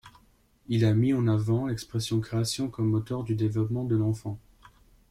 Il 0.67 0.83
a 0.83 0.95
mis 0.95 1.13
en 1.13 1.27
avant 1.27 1.67
l'expression 1.67 2.21
création 2.21 2.69
comme 2.69 2.87
moteur 2.89 3.23
du 3.23 3.35
développement 3.35 3.83
de 3.83 3.95
l'enfant. 3.95 4.39